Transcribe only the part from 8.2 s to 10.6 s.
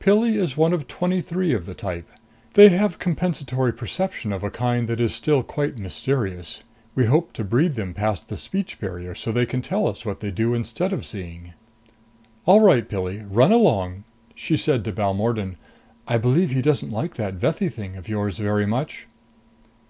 the speech barrier so they can tell us what they do